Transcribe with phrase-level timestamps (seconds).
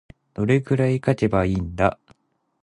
[0.33, 1.99] どれくらい書けばいいんだ。